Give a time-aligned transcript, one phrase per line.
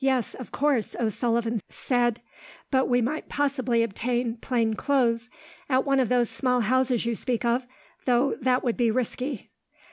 [0.00, 2.20] "Yes, of course," O'Sullivan said;
[2.72, 5.30] "but we might possibly obtain plain clothes
[5.70, 7.64] at one of those small houses you speak of,
[8.04, 9.52] though that would be risky."